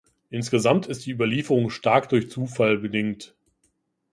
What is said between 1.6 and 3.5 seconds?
stark durch Zufall bedingt.